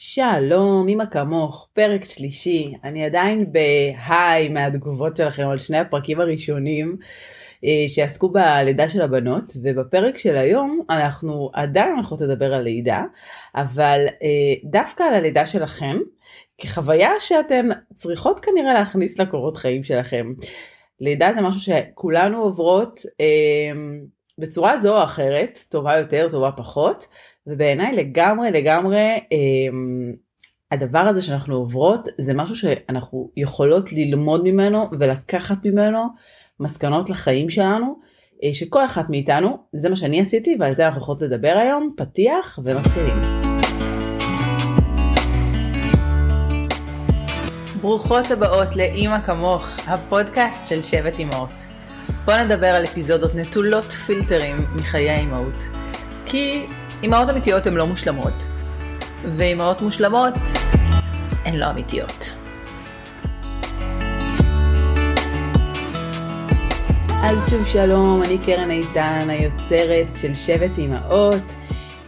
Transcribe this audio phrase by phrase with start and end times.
[0.00, 2.74] שלום, אמא כמוך, פרק שלישי.
[2.84, 6.96] אני עדיין בהיי מהתגובות שלכם על שני הפרקים הראשונים
[7.64, 13.04] אה, שעסקו בלידה של הבנות, ובפרק של היום אנחנו עדיין הולכות לדבר על לידה,
[13.54, 15.96] אבל אה, דווקא על הלידה שלכם,
[16.58, 20.32] כחוויה שאתן צריכות כנראה להכניס לקורות חיים שלכם.
[21.00, 23.72] לידה זה משהו שכולנו עוברות אה,
[24.38, 27.06] בצורה זו או אחרת, טובה יותר, טובה פחות.
[27.48, 29.38] ובעיניי לגמרי לגמרי אה,
[30.70, 36.06] הדבר הזה שאנחנו עוברות זה משהו שאנחנו יכולות ללמוד ממנו ולקחת ממנו
[36.60, 37.98] מסקנות לחיים שלנו
[38.44, 42.58] אה, שכל אחת מאיתנו זה מה שאני עשיתי ועל זה אנחנו יכולות לדבר היום פתיח
[42.64, 43.18] ומתחילים.
[47.80, 51.66] ברוכות הבאות לאימא כמוך הפודקאסט של שבט אמהות.
[52.24, 55.68] בוא נדבר על אפיזודות נטולות פילטרים מחיי האימהות.
[56.26, 56.66] כי
[57.04, 58.46] אמהות אמיתיות הן לא מושלמות,
[59.24, 60.34] ואמהות מושלמות
[61.44, 62.32] הן לא אמיתיות.
[67.22, 71.42] אז שוב שלום, אני קרן איתן, היוצרת של שבט אמהות,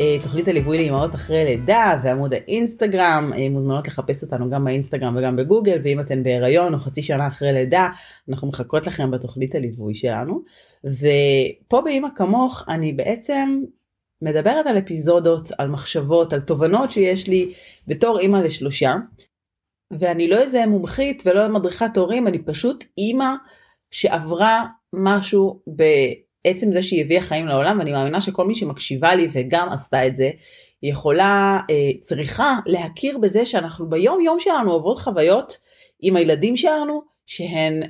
[0.00, 5.36] אה, תוכנית הליווי לאמהות אחרי לידה ועמוד האינסטגרם, אה, מוזמנות לחפש אותנו גם באינסטגרם וגם
[5.36, 7.88] בגוגל, ואם אתן בהיריון או חצי שנה אחרי לידה,
[8.28, 10.42] אנחנו מחכות לכם בתוכנית הליווי שלנו.
[10.84, 13.60] ופה באמא כמוך אני בעצם
[14.22, 17.52] מדברת על אפיזודות, על מחשבות, על תובנות שיש לי
[17.86, 18.94] בתור אימא לשלושה.
[19.98, 23.28] ואני לא איזה מומחית ולא מדריכת הורים, אני פשוט אימא
[23.90, 29.68] שעברה משהו בעצם זה שהיא הביאה חיים לעולם, ואני מאמינה שכל מי שמקשיבה לי וגם
[29.68, 30.30] עשתה את זה,
[30.82, 35.58] יכולה, אה, צריכה להכיר בזה שאנחנו ביום יום שלנו עוברות חוויות
[36.00, 37.82] עם הילדים שלנו שהן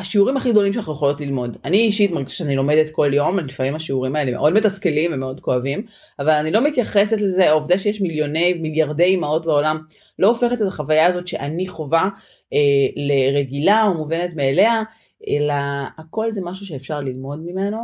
[0.00, 1.56] השיעורים הכי גדולים שאנחנו יכולות ללמוד.
[1.64, 5.86] אני אישית מרגישה שאני לומדת כל יום, לפעמים השיעורים האלה מאוד מתסכלים ומאוד כואבים,
[6.18, 9.78] אבל אני לא מתייחסת לזה, העובדה שיש מיליוני, מיליארדי אימהות בעולם,
[10.18, 12.08] לא הופכת את החוויה הזאת שאני חווה
[12.52, 12.58] אה,
[12.96, 14.82] לרגילה או מובנת מאליה,
[15.28, 15.54] אלא
[15.98, 17.78] הכל זה משהו שאפשר ללמוד ממנו,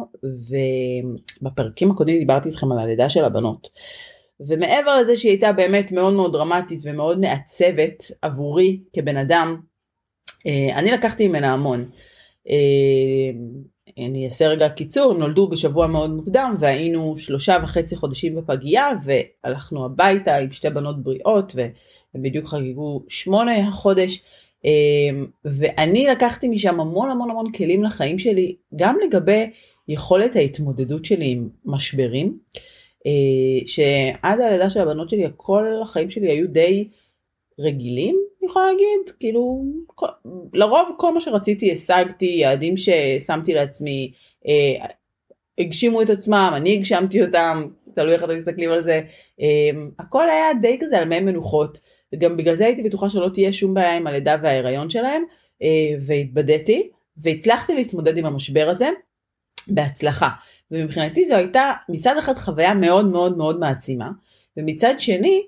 [1.43, 3.69] ובפרקים הקודמים דיברתי איתכם על הלידה של הבנות.
[4.41, 9.61] ומעבר לזה שהיא הייתה באמת מאוד מאוד דרמטית ומאוד מעצבת עבורי כבן אדם,
[10.47, 11.89] אה, אני לקחתי ממנה המון.
[12.51, 13.31] אה,
[14.07, 19.84] אני אעשה רגע קיצור, הם נולדו בשבוע מאוד מוקדם והיינו שלושה וחצי חודשים בפגייה והלכנו
[19.84, 24.23] הביתה עם שתי בנות בריאות והם בדיוק חגגו שמונה החודש.
[24.65, 24.71] אה,
[25.45, 29.51] ואני לקחתי משם המון המון המון כלים לחיים שלי גם לגבי
[29.89, 32.39] יכולת ההתמודדות שלי עם משברים
[33.67, 36.89] שעד הלידה של הבנות שלי כל החיים שלי היו די
[37.59, 40.07] רגילים אני יכולה להגיד כאילו כל,
[40.53, 44.12] לרוב כל מה שרציתי השגתי יעדים ששמתי לעצמי
[44.47, 44.87] אה,
[45.59, 49.01] הגשימו את עצמם אני הגשמתי אותם תלוי איך אתם מסתכלים על זה.
[49.41, 51.81] אה, הכל היה די כזה על מי מנוחות.
[52.15, 55.23] וגם בגלל זה הייתי בטוחה שלא תהיה שום בעיה עם הלידה וההיריון שלהם
[55.63, 58.89] אה, והתבדיתי והצלחתי להתמודד עם המשבר הזה
[59.69, 60.28] בהצלחה.
[60.71, 64.11] ומבחינתי זו הייתה מצד אחד חוויה מאוד מאוד מאוד מעצימה
[64.57, 65.43] ומצד שני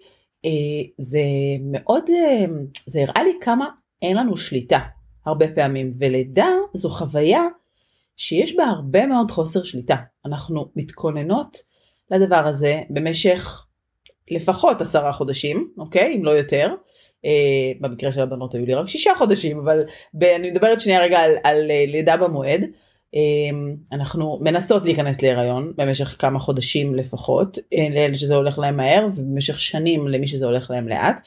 [0.98, 1.20] זה
[1.60, 2.44] מאוד, אה,
[2.86, 3.66] זה הראה לי כמה
[4.02, 4.78] אין לנו שליטה
[5.26, 7.42] הרבה פעמים, ולידה זו חוויה
[8.16, 9.96] שיש בה הרבה מאוד חוסר שליטה.
[10.26, 11.56] אנחנו מתכוננות
[12.10, 13.66] לדבר הזה במשך
[14.30, 16.14] לפחות עשרה חודשים, אוקיי?
[16.16, 16.74] אם לא יותר.
[17.18, 17.28] Uh,
[17.80, 19.82] במקרה של הבנות היו לי רק שישה חודשים, אבל
[20.14, 22.60] ב- אני מדברת שנייה רגע על, על לידה במועד.
[23.14, 29.06] אמ, אנחנו מנסות להיכנס להיריון במשך כמה חודשים לפחות, אה, לאלה שזה הולך להם מהר
[29.14, 31.20] ובמשך שנים למי שזה הולך להם לאט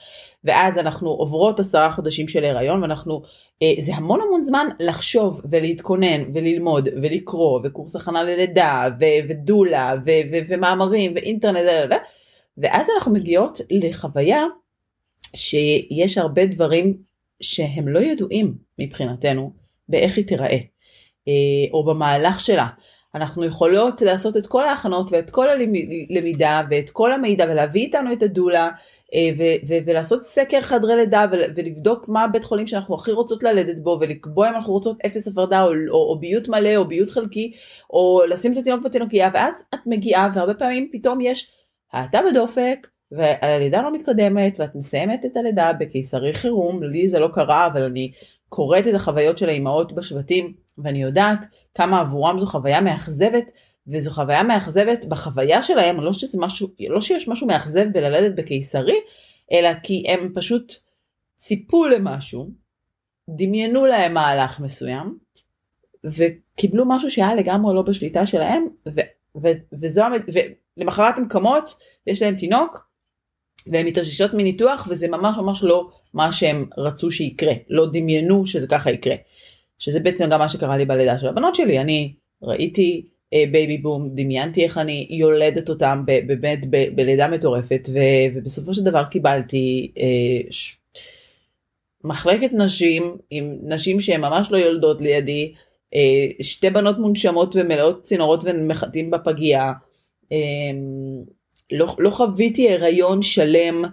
[0.44, 3.22] ואז אנחנו עוברות עשרה חודשים של הריון ואנחנו
[3.64, 10.32] אה, זה המון המון זמן לחשוב ולהתכונן וללמוד ולקרוא וקורס הכנה ללידה ו- ודולה ו-
[10.32, 11.62] ו- ומאמרים ואינטרנט
[12.58, 14.44] ואז אנחנו מגיעות לחוויה
[15.36, 16.98] שיש הרבה דברים
[17.42, 19.54] שהם לא ידועים מבחינתנו
[19.90, 20.58] באיך היא תיראה.
[21.28, 22.68] אה, או במהלך שלה.
[23.16, 28.24] אנחנו יכולות לעשות את כל ההכנות ואת כל הלמידה ואת כל המידע ולהביא איתנו את
[28.24, 28.70] הדולה
[29.14, 29.30] אה,
[29.86, 34.56] ולעשות סקר חדרי לידה ולבדוק מה הבית חולים שאנחנו הכי רוצות ללדת בו ולקבוע אם
[34.56, 37.52] אנחנו רוצות אפס הפרדה או, או, או ביות מלא או ביות חלקי
[37.90, 41.52] או לשים את התינוק בתינוקייה ואז את מגיעה והרבה פעמים פתאום יש
[41.94, 47.68] האטה בדופק והלידה לא מתקדמת ואת מסיימת את הלידה בקיסרי חירום לי זה לא קרה
[47.68, 48.12] אבל אני
[48.54, 51.46] קוראת את החוויות של האימהות בשבטים ואני יודעת
[51.76, 53.52] כמה עבורם זו חוויה מאכזבת
[53.88, 58.98] וזו חוויה מאכזבת בחוויה שלהם, לא, שזה משהו, לא שיש משהו מאכזב בללדת בקיסרי,
[59.52, 60.74] אלא כי הם פשוט
[61.36, 62.50] ציפו למשהו,
[63.30, 65.18] דמיינו להם מהלך מסוים,
[66.04, 69.00] וקיבלו משהו שהיה לגמרי לא בשליטה שלהם, ו,
[69.42, 70.04] ו, וזו,
[70.78, 71.76] ולמחרת הם קמות,
[72.08, 72.91] ויש להם תינוק,
[73.68, 78.92] והן מתאוששות מניתוח וזה ממש ממש לא מה שהם רצו שיקרה, לא דמיינו שזה ככה
[78.92, 79.16] יקרה.
[79.80, 82.14] שזה בעצם גם מה שקרה לי בלידה של הבנות שלי, אני
[82.44, 86.60] ראיתי בייבי uh, בום, דמיינתי איך אני יולדת אותם באמת
[86.96, 88.00] בלידה מטורפת ו,
[88.36, 90.02] ובסופו של דבר קיבלתי uh,
[90.52, 90.78] ש...
[92.04, 95.54] מחלקת נשים עם נשים שהן ממש לא יולדות לידי,
[95.96, 99.72] uh, שתי בנות מונשמות ומלאות צינורות ומחטאים בפגייה.
[100.24, 100.36] Uh,
[101.72, 103.84] לא, לא חוויתי הריון שלם.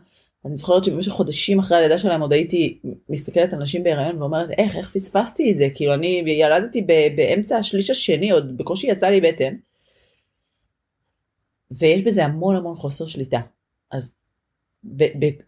[0.45, 2.79] אני זוכרת שבמשך חודשים אחרי הלידה שלהם עוד הייתי
[3.09, 6.87] מסתכלת על נשים בהיריון ואומרת איך איך פספסתי את זה כאילו אני ילדתי
[7.17, 9.55] באמצע השליש השני עוד בקושי יצא לי בטן.
[11.71, 13.41] ויש בזה המון המון חוסר שליטה.
[13.91, 14.13] אז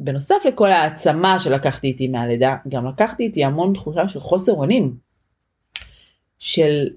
[0.00, 4.96] בנוסף לכל העצמה שלקחתי איתי מהלידה גם לקחתי איתי המון תחושה של חוסר אונים.
[6.38, 6.88] של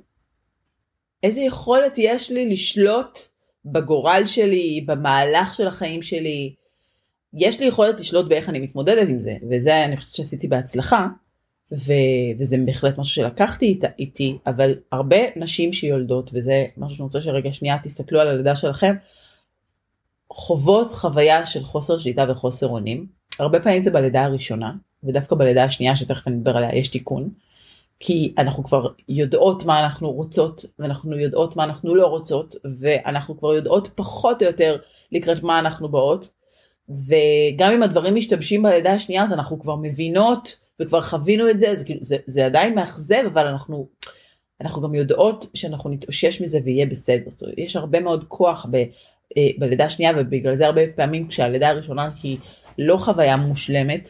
[1.24, 3.20] איזה יכולת יש לי לשלוט
[3.66, 6.54] בגורל שלי, במהלך של החיים שלי.
[7.34, 11.08] יש לי יכולת לשלוט באיך אני מתמודדת עם זה, וזה אני חושבת שעשיתי בהצלחה,
[11.72, 11.94] ו...
[12.40, 17.54] וזה בהחלט משהו שלקחתי איתה, איתי, אבל הרבה נשים שיולדות, וזה משהו שאני רוצה שרגע
[17.54, 18.96] שנייה תסתכלו על הלידה שלכם,
[20.30, 23.08] חוות חוויה של חוסר שליטה וחוסר אונים.
[23.40, 24.72] הרבה פעמים זה בלידה הראשונה,
[25.04, 27.30] ודווקא בלידה השנייה שתכף אני אדבר עליה יש תיקון.
[28.00, 33.54] כי אנחנו כבר יודעות מה אנחנו רוצות ואנחנו יודעות מה אנחנו לא רוצות ואנחנו כבר
[33.54, 34.78] יודעות פחות או יותר
[35.12, 36.30] לקראת מה אנחנו באות
[36.90, 41.86] וגם אם הדברים משתבשים בלידה השנייה אז אנחנו כבר מבינות וכבר חווינו את זה זה,
[41.86, 43.88] כאילו, זה, זה עדיין מאכזב אבל אנחנו
[44.62, 47.30] אנחנו גם יודעות שאנחנו נתאושש מזה ויהיה בסדר.
[47.58, 48.76] יש הרבה מאוד כוח ב,
[49.38, 52.38] אה, בלידה השנייה ובגלל זה הרבה פעמים כשהלידה הראשונה היא
[52.78, 54.10] לא חוויה מושלמת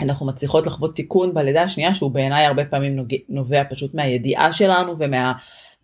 [0.00, 5.32] אנחנו מצליחות לחוות תיקון בלידה השנייה שהוא בעיניי הרבה פעמים נובע פשוט מהידיעה שלנו ומה...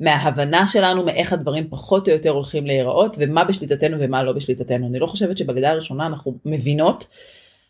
[0.00, 4.86] מההבנה שלנו מאיך הדברים פחות או יותר הולכים להיראות ומה בשליטתנו ומה לא בשליטתנו.
[4.86, 7.06] אני לא חושבת שבלידה הראשונה אנחנו מבינות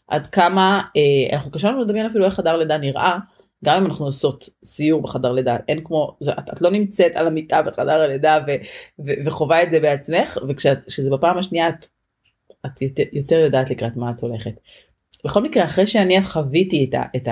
[0.09, 3.19] עד כמה אה, אנחנו קשה לנו לדמיין אפילו איך חדר לידה נראה
[3.65, 7.63] גם אם אנחנו עושות סיור בחדר לידה אין כמו את, את לא נמצאת על המיטה
[7.63, 8.51] בחדר הלידה ו,
[9.07, 11.87] ו, וחווה את זה בעצמך וכשזה בפעם השנייה את,
[12.67, 14.61] את יותר, יותר יודעת לקראת מה את הולכת.
[15.25, 17.29] בכל מקרה אחרי שאני חוויתי את, ה, את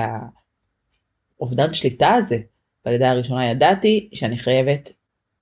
[1.39, 2.39] האובדן שליטה הזה
[2.85, 4.93] בלידה הראשונה ידעתי שאני חייבת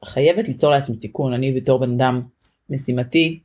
[0.05, 2.23] חייבת ליצור לעצמי תיקון אני בתור בן אדם
[2.71, 3.41] משימתי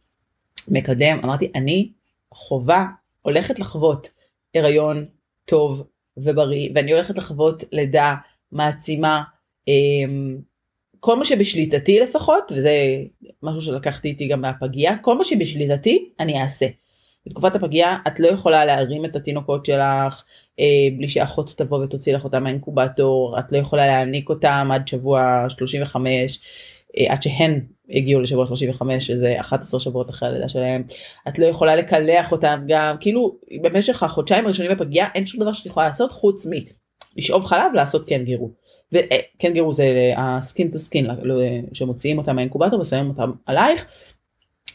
[0.67, 1.91] מקדם אמרתי אני
[2.33, 2.85] חובה
[3.21, 4.09] הולכת לחוות
[4.55, 5.05] הריון
[5.45, 5.83] טוב
[6.17, 8.15] ובריא ואני הולכת לחוות לידה
[8.51, 9.23] מעצימה
[9.67, 10.37] אמ,
[10.99, 12.71] כל מה שבשליטתי לפחות וזה
[13.43, 16.65] משהו שלקחתי איתי גם מהפגייה כל מה שבשליטתי אני אעשה.
[17.25, 20.23] בתקופת הפגייה את לא יכולה להרים את התינוקות שלך
[20.59, 20.65] אה,
[20.97, 26.39] בלי שאחות תבוא ותוציא לך אותם מהאינקובטור, את לא יכולה להעניק אותם עד שבוע 35,
[26.97, 30.83] אה, עד שהן הגיעו לשבוע 35 שזה 11 שבועות אחרי הלידה שלהם,
[31.27, 35.65] את לא יכולה לקלח אותם גם, כאילו במשך החודשיים הראשונים בפגייה אין שום דבר שאת
[35.65, 36.47] יכולה לעשות חוץ
[37.15, 38.51] מלשאוב חלב לעשות קנגרו.
[38.93, 41.07] וקנגרו זה ה skin to skin
[41.73, 43.85] שמוציאים אותם מהאינקובטור ושמים אותם עלייך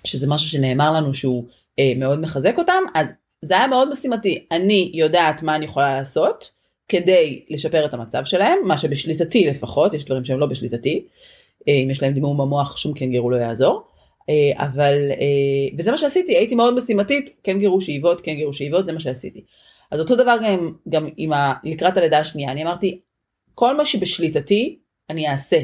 [0.04, 1.52] שזה משהו שנאמר לנו שהוא אה,
[1.96, 3.08] מאוד מחזק אותם, אז
[3.42, 4.46] זה היה מאוד משימתי.
[4.52, 6.50] אני יודעת מה אני יכולה לעשות
[6.88, 11.06] כדי לשפר את המצב שלהם, מה שבשליטתי לפחות, יש דברים שהם לא בשליטתי.
[11.68, 13.82] אה, אם יש להם דימום במוח, שום קנגרו לא יעזור.
[14.28, 19.00] אה, אבל, אה, וזה מה שעשיתי, הייתי מאוד משימתית, קנגרו שאיבות, קנגרו שאיבות, זה מה
[19.00, 19.44] שעשיתי.
[19.90, 23.00] אז אותו דבר גם, גם עם ה, לקראת הלידה השנייה, אני אמרתי,
[23.54, 24.78] כל מה שבשליטתי,
[25.10, 25.58] אני אעשה.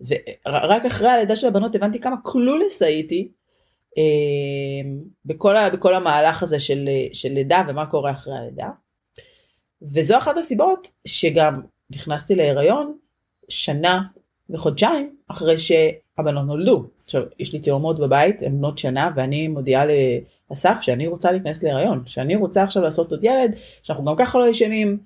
[0.00, 3.28] ורק אחרי הלידה של הבנות הבנתי כמה קלולס הייתי
[5.24, 8.68] בכל, ה, בכל המהלך הזה של, של לידה ומה קורה אחרי הלידה.
[9.82, 12.96] וזו אחת הסיבות שגם נכנסתי להיריון
[13.48, 14.02] שנה
[14.50, 16.84] וחודשיים אחרי שהבנות נולדו.
[17.04, 19.84] עכשיו יש לי תאומות בבית הן בנות שנה ואני מודיעה
[20.50, 24.48] לאסף שאני רוצה להיכנס להיריון שאני רוצה עכשיו לעשות עוד ילד שאנחנו גם ככה לא
[24.48, 24.98] ישנים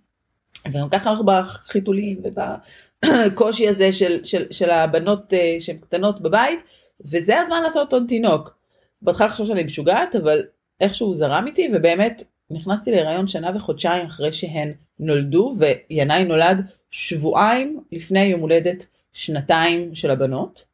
[0.69, 6.62] וגם ככה אנחנו בחיתולים ובקושי הזה של, של, של הבנות אה, שהן קטנות בבית
[7.01, 8.62] וזה הזמן לעשות עוד תינוק.
[9.02, 10.42] בהתחלה חשבתי שאני משוגעת אבל
[10.80, 18.25] איכשהו זרם איתי ובאמת נכנסתי להיריון שנה וחודשיים אחרי שהן נולדו וינאי נולד שבועיים לפני
[18.25, 20.64] יום הולדת שנתיים של הבנות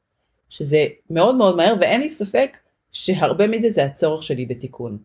[0.50, 2.58] שזה מאוד מאוד מהר ואין לי ספק
[2.92, 4.98] שהרבה מזה זה הצורך שלי בתיקון.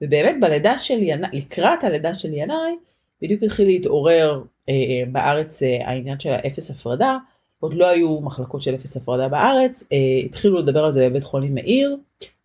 [0.00, 2.76] ובאמת בלידה של ינאי, לקראת הלידה של ינאי
[3.22, 7.16] בדיוק התחיל להתעורר אה, אה, בארץ אה, העניין של האפס הפרדה
[7.62, 11.54] עוד לא היו מחלקות של אפס הפרדה בארץ, אה, התחילו לדבר על זה בבית חולים
[11.54, 11.96] מאיר,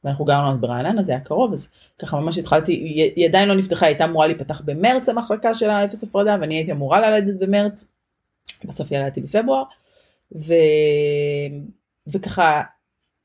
[0.04, 1.68] ואנחנו גרנו ברעננה, זה היה קרוב, אז
[2.00, 2.74] ככה ממש התחלתי,
[3.16, 6.72] היא עדיין לא נפתחה, היא הייתה אמורה להיפתח במרץ המחלקה של האפס הפרדה, ואני הייתי
[6.72, 7.86] אמורה ללדת במרץ,
[8.66, 9.64] בסוף ילדתי בפברואר,
[10.36, 10.54] ו...
[12.08, 12.62] וככה,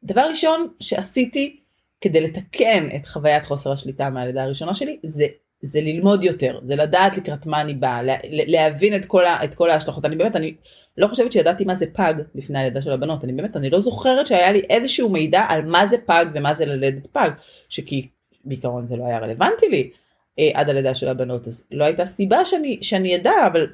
[0.02, 1.60] דבר ראשון שעשיתי,
[2.00, 5.26] כדי לתקן את חוויית חוסר השליטה מהלידה הראשונה שלי זה
[5.62, 9.54] זה ללמוד יותר זה לדעת לקראת מה אני באה לה, להבין את כל, ה, את
[9.54, 10.04] כל ההשלכות.
[10.04, 10.54] אני באמת אני
[10.96, 13.24] לא חושבת שידעתי מה זה פג לפני הלידה של הבנות.
[13.24, 16.66] אני באמת אני לא זוכרת שהיה לי איזשהו מידע על מה זה פג ומה זה
[16.66, 17.30] ללדת פג
[17.68, 18.08] שכי
[18.44, 19.90] בעיקרון זה לא היה רלוונטי לי
[20.38, 21.46] אה, עד הלידה של הבנות.
[21.46, 23.66] אז לא הייתה סיבה שאני שאני אדע אבל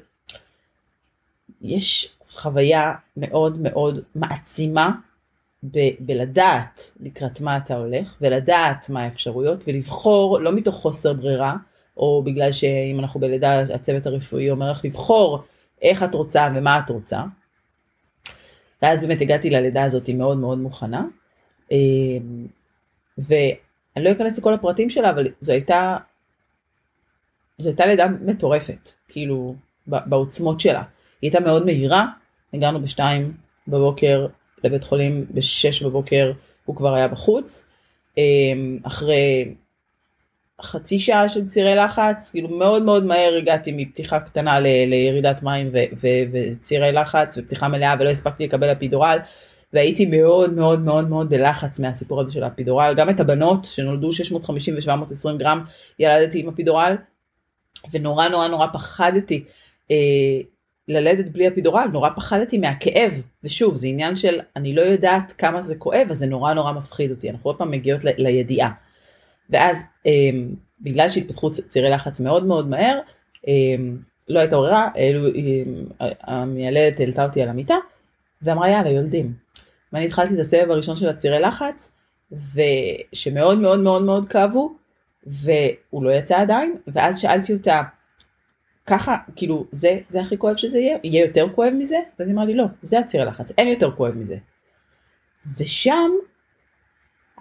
[1.61, 4.91] יש חוויה מאוד מאוד מעצימה
[5.63, 11.55] ב- בלדעת לקראת מה אתה הולך ולדעת מה האפשרויות ולבחור לא מתוך חוסר ברירה
[11.99, 15.43] או בגלל שאם אנחנו בלידה הצוות הרפואי אומר לך לבחור
[15.81, 17.21] איך את רוצה ומה את רוצה.
[18.81, 21.05] ואז באמת הגעתי ללידה הזאת מאוד מאוד מוכנה.
[21.71, 22.47] אמ,
[23.17, 25.97] ואני לא אכנס לכל הפרטים שלה אבל זו הייתה
[27.57, 29.55] זו הייתה לידה מטורפת כאילו
[29.87, 30.81] בעוצמות שלה.
[30.81, 30.87] היא
[31.21, 32.05] הייתה מאוד מהירה
[32.53, 33.33] הגענו בשתיים
[33.67, 34.27] בבוקר
[34.63, 36.31] לבית חולים בשש בבוקר
[36.65, 37.65] הוא כבר היה בחוץ.
[38.17, 39.55] אמ, אחרי
[40.61, 45.69] חצי שעה של צירי לחץ, כאילו מאוד מאוד מהר הגעתי מפתיחה קטנה ל, לירידת מים
[45.73, 49.19] ו, ו, וצירי לחץ ופתיחה מלאה ולא הספקתי לקבל אפידורל
[49.73, 54.75] והייתי מאוד מאוד מאוד מאוד בלחץ מהסיפור הזה של האפידורל, גם את הבנות שנולדו 650
[54.75, 55.63] ו-720 גרם
[55.99, 56.95] ילדתי עם אפידורל
[57.91, 59.43] ונורא נורא נורא פחדתי
[59.91, 59.95] אה,
[60.87, 65.75] ללדת בלי אפידורל, נורא פחדתי מהכאב, ושוב זה עניין של אני לא יודעת כמה זה
[65.75, 68.71] כואב אז זה נורא נורא מפחיד אותי, אנחנו עוד פעם מגיעות ל, לידיעה.
[69.49, 72.99] ואז אמ, בגלל שהתפתחו צירי לחץ מאוד מאוד מהר,
[73.47, 73.97] אמ,
[74.29, 75.85] לא הייתה ברירה, אמ,
[76.21, 77.75] המיילדת העלתה אותי על המיטה
[78.41, 79.33] ואמרה יאללה יולדים.
[79.93, 81.91] ואני התחלתי את הסבב הראשון של הצירי לחץ,
[82.31, 84.75] ושמאוד מאוד מאוד מאוד כאבו,
[85.23, 87.81] והוא לא יצא עדיין, ואז שאלתי אותה,
[88.85, 90.97] ככה, כאילו, זה, זה הכי כואב שזה יהיה?
[91.03, 91.97] יהיה יותר כואב מזה?
[92.19, 94.37] ואז היא אמרה לי, לא, זה הצירי לחץ, אין יותר כואב מזה.
[95.57, 96.11] ושם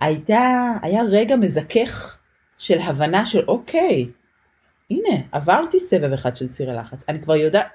[0.00, 2.18] הייתה, היה רגע מזכך
[2.58, 4.06] של הבנה של אוקיי,
[4.90, 7.66] הנה, עברתי סבב אחד של צירי לחץ, אני כבר יודעת,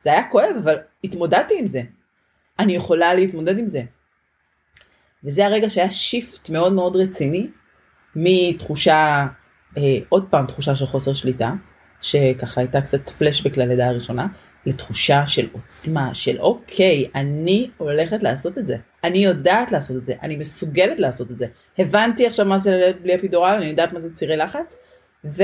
[0.00, 1.82] זה היה כואב, אבל התמודדתי עם זה.
[2.58, 3.82] אני יכולה להתמודד עם זה.
[5.24, 7.46] וזה הרגע שהיה שיפט מאוד מאוד רציני,
[8.16, 9.26] מתחושה,
[9.76, 11.52] אה, עוד פעם תחושה של חוסר שליטה,
[12.00, 14.26] שככה הייתה קצת פלשבק ללידה הראשונה,
[14.66, 18.76] לתחושה של עוצמה, של אוקיי, אני הולכת לעשות את זה.
[19.04, 21.46] אני יודעת לעשות את זה, אני מסוגלת לעשות את זה.
[21.78, 24.76] הבנתי עכשיו מה זה ללדת בלי אפידורל, אני יודעת מה זה צירי לחץ,
[25.24, 25.42] ו...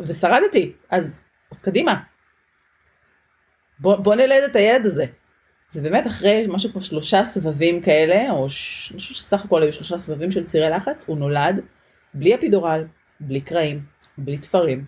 [0.00, 1.20] ושרדתי, אז,
[1.52, 1.94] אז קדימה.
[3.78, 5.04] בוא, בוא נלד את הילד הזה.
[5.74, 8.90] ובאמת אחרי משהו כמו שלושה סבבים כאלה, או ש...
[8.92, 11.60] אני חושבת שסך הכל היו שלושה סבבים של צירי לחץ, הוא נולד
[12.14, 12.84] בלי אפידורל,
[13.20, 13.84] בלי קרעים,
[14.18, 14.84] בלי תפרים,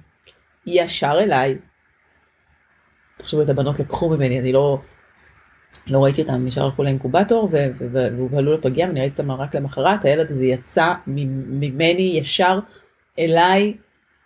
[0.66, 1.58] ישר אליי,
[3.16, 4.78] תחשבו את הבנות לקחו ממני, אני לא,
[5.86, 7.48] לא ראיתי אותם, ישר הלכו לאינקובטור
[7.92, 12.58] והובהלו לפגיע ואני ראיתי אותם רק למחרת, הילד הזה יצא ממני ישר
[13.18, 13.74] אליי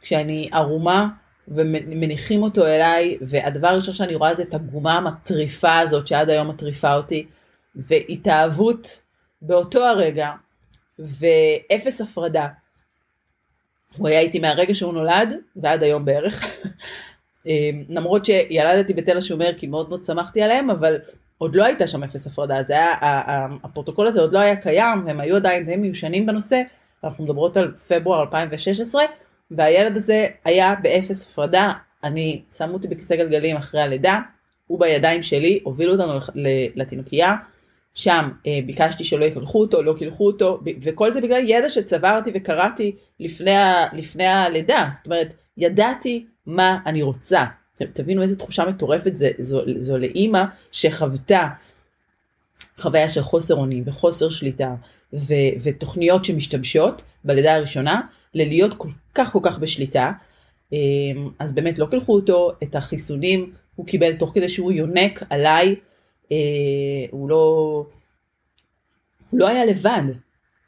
[0.01, 1.09] כשאני ערומה
[1.49, 6.95] ומניחים אותו אליי והדבר הראשון שאני רואה זה את הגומה המטריפה הזאת שעד היום מטריפה
[6.95, 7.27] אותי
[7.77, 9.01] והתאהבות
[9.43, 10.31] באותו הרגע
[10.99, 12.49] ואפס הפרדה.
[13.97, 16.45] הוא היה איתי מהרגע שהוא נולד ועד היום בערך
[17.89, 20.97] למרות שילדתי בתל השומר כי מאוד מאוד שמחתי עליהם, אבל
[21.39, 22.95] עוד לא הייתה שם אפס הפרדה, זה היה,
[23.65, 26.63] הפרוטוקול הזה עוד לא היה קיים, הם היו עדיין די מיושנים בנושא,
[27.05, 29.03] אנחנו מדברות על פברואר 2016,
[29.51, 31.73] והילד הזה היה באפס הפרדה,
[32.05, 34.21] אני, שמו אותי בכיסא גלגלים אחרי הלידה,
[34.67, 36.19] הוא בידיים שלי, הובילו אותנו
[36.75, 37.37] לתינוקייה,
[37.95, 42.97] שם אה, ביקשתי שלא יקלחו אותו, לא קילחו אותו, וכל זה בגלל ידע שצברתי וקראתי
[43.21, 43.51] לפני,
[43.93, 47.45] לפני הלידה, זאת אומרת, ידעתי מה אני רוצה.
[47.75, 51.49] תבינו איזה תחושה מטורפת זה, זו, זו לאימא שחוותה
[52.79, 54.75] חוויה של חוסר אונים וחוסר שליטה
[55.13, 58.01] ו, ותוכניות שמשתמשות בלידה הראשונה
[58.35, 60.13] ללהיות כל כך כל כך בשליטה.
[60.73, 65.75] אמ, אז באמת לא קלחו אותו, את החיסונים הוא קיבל תוך כדי שהוא יונק עליי,
[66.33, 66.37] אה,
[67.11, 67.85] הוא לא,
[69.31, 70.03] הוא לא היה לבד.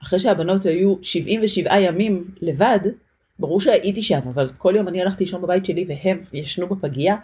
[0.03, 2.81] אחרי שהבנות היו 77 ימים לבד,
[3.39, 7.17] ברור שהייתי שם, אבל כל יום אני הלכתי לישון בבית שלי והם ישנו בפגייה.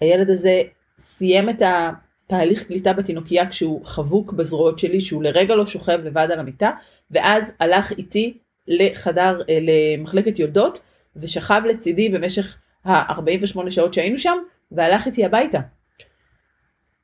[0.00, 0.62] הילד הזה
[0.98, 6.40] סיים את התהליך קליטה בתינוקייה כשהוא חבוק בזרועות שלי, שהוא לרגע לא שוכב לבד על
[6.40, 6.70] המיטה,
[7.10, 8.38] ואז הלך איתי
[8.68, 10.80] לחדר, אה, למחלקת יולדות,
[11.16, 14.38] ושכב לצידי במשך ה-48 שעות שהיינו שם,
[14.72, 15.58] והלך איתי הביתה.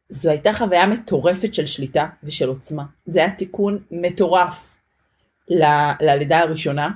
[0.09, 2.85] זו הייתה חוויה מטורפת של שליטה ושל עוצמה.
[3.07, 4.75] זה היה תיקון מטורף
[6.01, 6.91] ללידה הראשונה,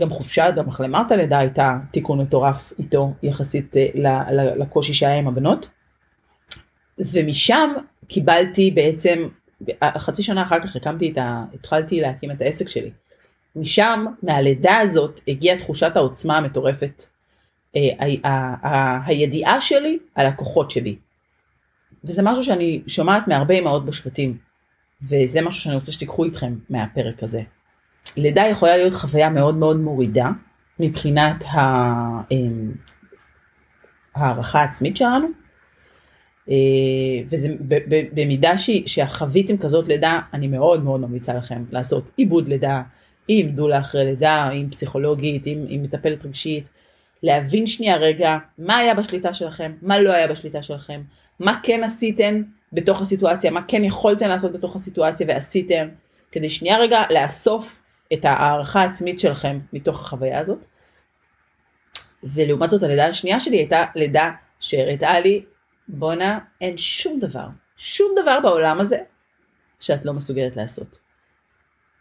[0.00, 5.68] גם חופשה, גם החלמת הלידה הייתה תיקון מטורף איתו יחסית אה, לקושי שהיה עם הבנות.
[6.98, 7.70] ומשם
[8.08, 9.28] קיבלתי בעצם
[9.98, 11.44] חצי שנה אחר כך הקמתי את ה...
[11.54, 12.90] התחלתי להקים את העסק שלי.
[13.56, 17.04] משם, מהלידה הזאת, הגיעה תחושת העוצמה המטורפת.
[17.76, 20.96] אה, הידיעה שלי על הכוחות שלי.
[22.04, 24.38] וזה משהו שאני שומעת מהרבה אמהות בשבטים.
[25.02, 27.42] וזה משהו שאני רוצה שתיקחו איתכם מהפרק הזה.
[28.16, 30.30] לידה יכולה להיות חוויה מאוד מאוד מורידה
[30.80, 31.44] מבחינת
[32.30, 32.72] אמ,
[34.14, 35.26] הערכה העצמית שלנו.
[36.50, 36.54] אה,
[37.28, 37.48] וזה
[38.14, 38.52] במידה
[38.86, 42.82] שהחוויתם כזאת לידה, אני מאוד מאוד ממליצה לכם לעשות עיבוד לידה,
[43.28, 46.68] עם דולה אחרי לידה, עם פסיכולוגית, עם, עם מטפלת רגשית,
[47.22, 51.02] להבין שנייה רגע מה היה בשליטה שלכם, מה לא היה בשליטה שלכם,
[51.40, 55.88] מה כן עשיתם בתוך הסיטואציה, מה כן יכולתם לעשות בתוך הסיטואציה ועשיתם,
[56.32, 57.82] כדי שנייה רגע לאסוף
[58.12, 60.66] את הערכה העצמית שלכם מתוך החוויה הזאת.
[62.22, 65.44] ולעומת זאת הלידה השנייה שלי הייתה לידה שהראתה לי,
[65.88, 67.46] בואנה, אין שום דבר,
[67.76, 68.98] שום דבר בעולם הזה
[69.80, 70.98] שאת לא מסוגלת לעשות.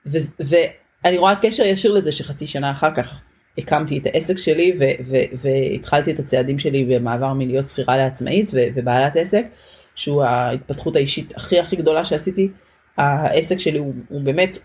[0.05, 3.21] ואני רואה קשר ישיר לזה שחצי שנה אחר כך
[3.57, 4.73] הקמתי את העסק שלי
[5.33, 9.45] והתחלתי את הצעדים שלי במעבר מלהיות שכירה לעצמאית ובעלת עסק,
[9.95, 12.49] שהוא ההתפתחות האישית הכי הכי גדולה שעשיתי.
[12.97, 14.57] העסק שלי הוא, הוא באמת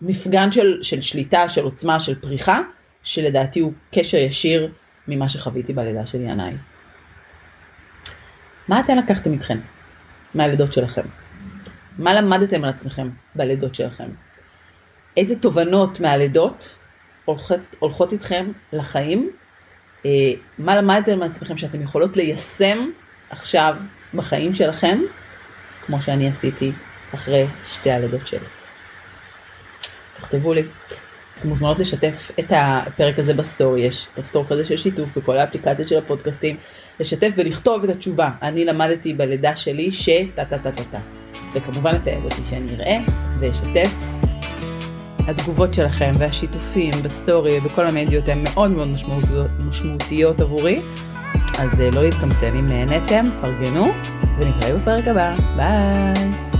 [0.00, 2.60] מפגן של, של שליטה, של עוצמה, של פריחה,
[3.02, 4.72] שלדעתי הוא קשר ישיר
[5.08, 6.54] ממה שחוויתי בלידה של ינאי.
[8.68, 9.58] מה אתם לקחתם איתכם
[10.34, 11.02] מהלידות שלכם?
[11.98, 14.08] מה למדתם על עצמכם בלידות שלכם?
[15.16, 16.78] איזה תובנות מהלידות
[17.24, 19.30] הולכות, הולכות איתכם לחיים?
[20.06, 20.10] אה,
[20.58, 22.78] מה למדתם על עצמכם שאתם יכולות ליישם
[23.30, 23.76] עכשיו
[24.14, 25.00] בחיים שלכם,
[25.86, 26.72] כמו שאני עשיתי
[27.14, 28.55] אחרי שתי הלידות שלי?
[30.16, 30.62] תכתבו לי.
[31.38, 35.98] אתם מוזמנות לשתף את הפרק הזה בסטורי, יש כפתור כזה של שיתוף בכל האפליקציות של
[35.98, 36.56] הפודקאסטים,
[37.00, 38.30] לשתף ולכתוב את התשובה.
[38.42, 40.08] אני למדתי בלידה שלי ש...
[40.34, 40.98] טה טה טה טה טה.
[41.54, 42.98] וכמובן לתייג אותי שאני אראה
[43.40, 43.94] ואשתף.
[45.28, 48.88] התגובות שלכם והשיתופים בסטורי ובכל המדיות הן מאוד מאוד
[49.58, 50.80] משמעותיות, עבורי.
[51.58, 53.86] אז אה, לא להתקמצן אם נהניתם, פרגנו,
[54.38, 55.34] ונתראה בפרק הבא.
[55.56, 56.55] ביי!